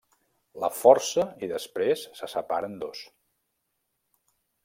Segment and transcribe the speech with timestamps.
[0.61, 3.05] La força i després se separa en dos.